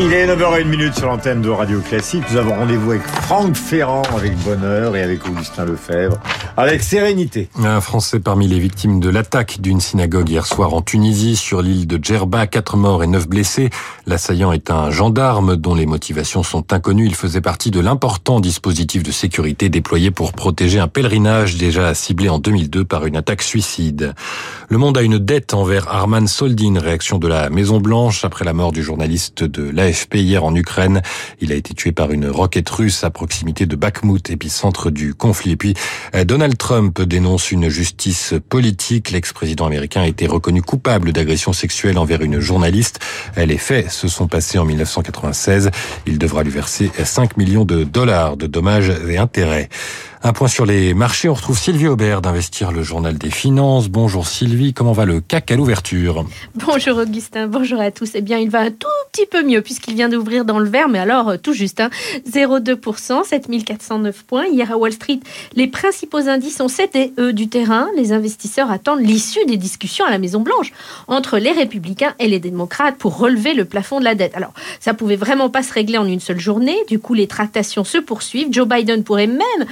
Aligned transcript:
Il 0.00 0.12
est 0.12 0.28
9h01 0.28 0.96
sur 0.96 1.08
l'antenne 1.08 1.42
de 1.42 1.48
Radio 1.48 1.80
Classique. 1.80 2.22
Nous 2.30 2.36
avons 2.36 2.54
rendez-vous 2.54 2.92
avec 2.92 3.02
Franck 3.02 3.56
Ferrand 3.56 4.02
avec 4.16 4.32
bonheur 4.44 4.94
et 4.94 5.02
avec 5.02 5.26
Augustin 5.26 5.64
Lefebvre 5.64 6.20
avec 6.56 6.82
sérénité. 6.82 7.48
Un 7.62 7.80
Français 7.80 8.18
parmi 8.18 8.48
les 8.48 8.58
victimes 8.58 8.98
de 8.98 9.08
l'attaque 9.08 9.60
d'une 9.60 9.80
synagogue 9.80 10.28
hier 10.28 10.44
soir 10.44 10.74
en 10.74 10.82
Tunisie 10.82 11.36
sur 11.36 11.62
l'île 11.62 11.86
de 11.86 11.98
Djerba, 12.02 12.48
quatre 12.48 12.76
morts 12.76 13.04
et 13.04 13.06
neuf 13.06 13.28
blessés. 13.28 13.70
L'assaillant 14.06 14.50
est 14.50 14.70
un 14.70 14.90
gendarme 14.90 15.54
dont 15.54 15.76
les 15.76 15.86
motivations 15.86 16.42
sont 16.42 16.72
inconnues. 16.72 17.06
Il 17.06 17.14
faisait 17.14 17.40
partie 17.40 17.70
de 17.70 17.78
l'important 17.78 18.40
dispositif 18.40 19.04
de 19.04 19.12
sécurité 19.12 19.68
déployé 19.68 20.10
pour 20.10 20.32
protéger 20.32 20.80
un 20.80 20.88
pèlerinage 20.88 21.56
déjà 21.56 21.94
ciblé 21.94 22.28
en 22.28 22.40
2002 22.40 22.84
par 22.84 23.06
une 23.06 23.16
attaque 23.16 23.42
suicide. 23.42 24.14
Le 24.68 24.78
monde 24.78 24.98
a 24.98 25.02
une 25.02 25.18
dette 25.18 25.54
envers 25.54 25.88
Arman 25.88 26.26
Soldin, 26.26 26.80
réaction 26.80 27.18
de 27.18 27.28
la 27.28 27.50
Maison 27.50 27.78
Blanche 27.78 28.24
après 28.24 28.44
la 28.44 28.52
mort 28.52 28.72
du 28.72 28.82
journaliste 28.82 29.44
de 29.44 29.70
l'AFP 29.88 30.16
hier 30.16 30.44
en 30.44 30.54
Ukraine. 30.54 31.02
Il 31.40 31.52
a 31.52 31.54
été 31.54 31.74
tué 31.74 31.92
par 31.92 32.12
une 32.12 32.28
roquette 32.28 32.68
russe 32.68 33.04
à 33.04 33.10
proximité 33.10 33.66
de 33.66 33.76
Bakhmut, 33.76 34.30
épicentre 34.30 34.90
du 34.90 35.14
conflit. 35.14 35.52
Et 35.52 35.56
puis, 35.56 35.74
euh, 36.14 36.24
Donald 36.24 36.56
Trump 36.56 37.00
dénonce 37.00 37.50
une 37.50 37.68
justice 37.68 38.34
politique. 38.48 39.10
L'ex-président 39.10 39.66
américain 39.66 40.02
a 40.02 40.06
été 40.06 40.26
reconnu 40.26 40.62
coupable 40.62 41.12
d'agression 41.12 41.52
sexuelle 41.52 41.98
envers 41.98 42.22
une 42.22 42.40
journaliste. 42.40 43.00
Les 43.36 43.58
faits 43.58 43.90
se 43.90 44.08
sont 44.08 44.28
passés 44.28 44.58
en 44.58 44.64
1996. 44.64 45.70
Il 46.06 46.18
devra 46.18 46.42
lui 46.42 46.50
verser 46.50 46.90
5 47.02 47.36
millions 47.36 47.64
de 47.64 47.84
dollars 47.84 48.36
de 48.36 48.46
dommages 48.46 48.92
et 49.08 49.18
intérêts. 49.18 49.68
Un 50.24 50.32
point 50.32 50.48
sur 50.48 50.66
les 50.66 50.94
marchés, 50.94 51.28
on 51.28 51.34
retrouve 51.34 51.56
Sylvie 51.56 51.86
Aubert 51.86 52.20
d'Investir 52.20 52.72
le 52.72 52.82
Journal 52.82 53.16
des 53.16 53.30
Finances. 53.30 53.88
Bonjour 53.88 54.26
Sylvie, 54.26 54.74
comment 54.74 54.92
va 54.92 55.04
le 55.04 55.20
CAC 55.20 55.52
à 55.52 55.56
l'ouverture 55.56 56.24
Bonjour 56.56 56.98
Augustin, 56.98 57.46
bonjour 57.46 57.80
à 57.80 57.92
tous. 57.92 58.10
Eh 58.14 58.20
bien, 58.20 58.38
il 58.38 58.50
va 58.50 58.62
un 58.62 58.70
tout 58.72 58.88
petit 59.12 59.26
peu 59.26 59.44
mieux 59.44 59.62
puisqu'il 59.62 59.94
vient 59.94 60.08
d'ouvrir 60.08 60.44
dans 60.44 60.58
le 60.58 60.68
vert, 60.68 60.88
mais 60.88 60.98
alors 60.98 61.28
euh, 61.28 61.36
tout 61.36 61.52
juste, 61.52 61.78
hein, 61.78 61.90
0,2%, 62.28 63.24
7409 63.24 64.24
points. 64.24 64.46
Hier 64.46 64.72
à 64.72 64.76
Wall 64.76 64.92
Street, 64.92 65.20
les 65.54 65.68
principaux 65.68 66.28
indices 66.28 66.60
ont 66.60 66.68
cédé, 66.68 67.12
eux, 67.18 67.32
du 67.32 67.48
terrain. 67.48 67.86
Les 67.96 68.12
investisseurs 68.12 68.72
attendent 68.72 69.00
l'issue 69.00 69.44
des 69.46 69.56
discussions 69.56 70.04
à 70.04 70.10
la 70.10 70.18
Maison-Blanche 70.18 70.72
entre 71.06 71.38
les 71.38 71.52
républicains 71.52 72.14
et 72.18 72.26
les 72.26 72.40
démocrates 72.40 72.96
pour 72.96 73.18
relever 73.18 73.54
le 73.54 73.64
plafond 73.64 74.00
de 74.00 74.04
la 74.04 74.16
dette. 74.16 74.34
Alors, 74.34 74.52
ça 74.80 74.94
pouvait 74.94 75.16
vraiment 75.16 75.48
pas 75.48 75.62
se 75.62 75.72
régler 75.72 75.96
en 75.96 76.06
une 76.06 76.20
seule 76.20 76.40
journée. 76.40 76.76
Du 76.88 76.98
coup, 76.98 77.14
les 77.14 77.28
tractations 77.28 77.84
se 77.84 77.98
poursuivent. 77.98 78.48
Joe 78.50 78.66
Biden 78.66 79.04
pourrait 79.04 79.28
même 79.28 79.66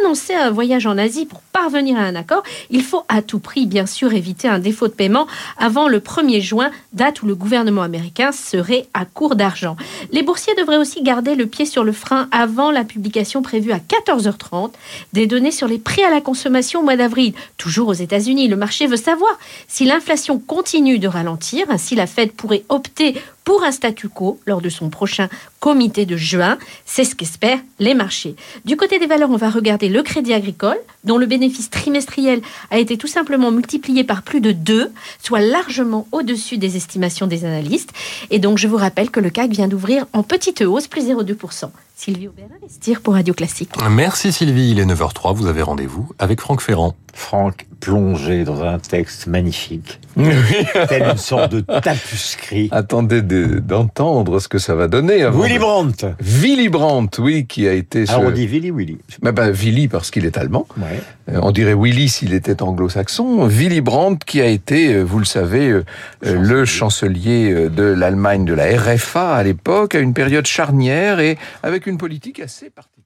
renoncer 0.00 0.34
à 0.34 0.46
un 0.46 0.50
voyage 0.50 0.86
en 0.86 0.98
Asie 0.98 1.26
pour 1.26 1.40
parvenir 1.40 1.98
à 1.98 2.02
un 2.02 2.14
accord, 2.14 2.42
il 2.70 2.82
faut 2.82 3.04
à 3.08 3.22
tout 3.22 3.38
prix, 3.38 3.66
bien 3.66 3.86
sûr, 3.86 4.12
éviter 4.12 4.48
un 4.48 4.58
défaut 4.58 4.88
de 4.88 4.92
paiement 4.92 5.26
avant 5.58 5.88
le 5.88 6.00
1er 6.00 6.40
juin, 6.40 6.70
date 6.92 7.22
où 7.22 7.26
le 7.26 7.34
gouvernement 7.34 7.82
américain 7.82 8.32
serait 8.32 8.86
à 8.94 9.04
court 9.04 9.36
d'argent. 9.36 9.76
Les 10.10 10.22
boursiers 10.22 10.54
devraient 10.54 10.78
aussi 10.78 11.02
garder 11.02 11.34
le 11.34 11.46
pied 11.46 11.66
sur 11.66 11.84
le 11.84 11.92
frein 11.92 12.28
avant 12.30 12.70
la 12.70 12.84
publication 12.84 13.42
prévue 13.42 13.72
à 13.72 13.78
14h30 13.78 14.72
des 15.12 15.26
données 15.26 15.50
sur 15.50 15.68
les 15.68 15.78
prix 15.78 16.02
à 16.04 16.10
la 16.10 16.20
consommation 16.20 16.80
au 16.80 16.82
mois 16.84 16.96
d'avril. 16.96 17.34
Toujours 17.56 17.88
aux 17.88 17.92
États-Unis, 17.92 18.48
le 18.48 18.56
marché 18.56 18.86
veut 18.86 18.96
savoir 18.96 19.38
si 19.68 19.84
l'inflation 19.84 20.38
continue 20.38 20.98
de 20.98 21.08
ralentir, 21.08 21.66
ainsi 21.68 21.94
la 21.94 22.06
Fed 22.06 22.32
pourrait 22.32 22.64
opter 22.68 23.14
pour 23.44 23.64
un 23.64 23.72
statu 23.72 24.08
quo 24.08 24.38
lors 24.46 24.60
de 24.60 24.68
son 24.68 24.88
prochain 24.88 25.28
comité 25.60 26.06
de 26.06 26.16
juin. 26.16 26.58
C'est 26.84 27.04
ce 27.04 27.14
qu'espèrent 27.14 27.60
les 27.78 27.94
marchés. 27.94 28.36
Du 28.64 28.76
côté 28.76 28.98
des 28.98 29.06
valeurs, 29.06 29.30
on 29.30 29.36
va 29.36 29.50
regarder 29.50 29.81
le 29.88 30.02
crédit 30.02 30.34
agricole, 30.34 30.78
dont 31.04 31.18
le 31.18 31.26
bénéfice 31.26 31.70
trimestriel 31.70 32.40
a 32.70 32.78
été 32.78 32.96
tout 32.96 33.06
simplement 33.06 33.50
multiplié 33.50 34.04
par 34.04 34.22
plus 34.22 34.40
de 34.40 34.52
2, 34.52 34.92
soit 35.22 35.40
largement 35.40 36.06
au-dessus 36.12 36.58
des 36.58 36.76
estimations 36.76 37.26
des 37.26 37.44
analystes. 37.44 37.92
Et 38.30 38.38
donc, 38.38 38.58
je 38.58 38.68
vous 38.68 38.76
rappelle 38.76 39.10
que 39.10 39.20
le 39.20 39.30
CAC 39.30 39.50
vient 39.50 39.68
d'ouvrir 39.68 40.06
en 40.12 40.22
petite 40.22 40.62
hausse, 40.62 40.86
plus 40.86 41.08
0,2%. 41.08 41.70
Sylvie 41.96 42.26
Aubert, 42.26 42.46
Investir 42.60 43.00
pour 43.00 43.14
Radio 43.14 43.32
Classique. 43.32 43.70
Merci 43.88 44.32
Sylvie, 44.32 44.72
il 44.72 44.80
est 44.80 44.86
9h03, 44.86 45.34
vous 45.36 45.46
avez 45.46 45.62
rendez-vous 45.62 46.08
avec 46.18 46.40
Franck 46.40 46.60
Ferrand. 46.60 46.96
Franck 47.14 47.66
plongé 47.78 48.44
dans 48.44 48.62
un 48.62 48.78
texte 48.78 49.26
magnifique, 49.26 50.00
tel 50.88 51.02
une 51.02 51.16
sorte 51.16 51.52
de 51.52 51.60
tapuscrit. 51.60 52.68
Attendez 52.72 53.22
d'entendre 53.22 54.40
ce 54.40 54.48
que 54.48 54.58
ça 54.58 54.74
va 54.74 54.88
donner. 54.88 55.22
Avant 55.22 55.42
Willy 55.42 55.58
Brandt. 55.58 56.06
Willy 56.20 56.68
Brandt, 56.68 57.20
oui, 57.20 57.46
qui 57.46 57.68
a 57.68 57.72
été. 57.74 58.08
Alors 58.08 58.24
on 58.24 58.30
dit 58.30 58.46
Willy 58.46 58.70
Willy. 58.70 58.98
Ben, 59.20 59.32
ben, 59.32 59.50
Willy 59.50 59.71
parce 59.88 60.10
qu'il 60.10 60.26
est 60.26 60.38
allemand. 60.38 60.66
Ouais. 60.76 61.00
Euh, 61.30 61.40
on 61.42 61.50
dirait 61.50 61.74
Willy 61.74 62.08
s'il 62.08 62.34
était 62.34 62.62
anglo-saxon. 62.62 63.46
Willy 63.46 63.80
Brandt 63.80 64.24
qui 64.26 64.40
a 64.40 64.46
été, 64.46 64.94
euh, 64.94 65.02
vous 65.02 65.18
le 65.18 65.24
savez, 65.24 65.70
euh, 65.70 65.84
chancelier. 66.22 66.42
le 66.42 66.64
chancelier 66.64 67.68
de 67.70 67.82
l'Allemagne 67.82 68.44
de 68.44 68.54
la 68.54 68.76
RFA 68.78 69.34
à 69.34 69.42
l'époque, 69.42 69.94
à 69.94 70.00
une 70.00 70.14
période 70.14 70.46
charnière 70.46 71.20
et 71.20 71.38
avec 71.62 71.86
une 71.86 71.98
politique 71.98 72.40
assez 72.40 72.70
particulière. 72.70 73.01